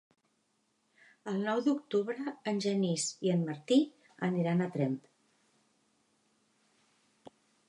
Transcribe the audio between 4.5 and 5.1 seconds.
a Tremp.